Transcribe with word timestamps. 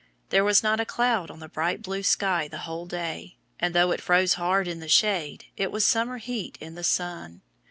There 0.29 0.43
was 0.43 0.63
not 0.63 0.79
a 0.79 0.83
cloud 0.85 1.29
on 1.29 1.37
the 1.41 1.47
bright 1.47 1.83
blue 1.83 2.01
sky 2.01 2.47
the 2.47 2.65
whole 2.65 2.87
day, 2.87 3.37
and 3.59 3.75
though 3.75 3.91
it 3.91 4.01
froze 4.01 4.33
hard 4.33 4.67
in 4.67 4.79
the 4.79 4.89
shade, 4.89 5.45
it 5.57 5.71
was 5.71 5.85
summer 5.85 6.17
heat 6.17 6.57
in 6.59 6.73
the 6.73 6.83
sun. 6.83 7.43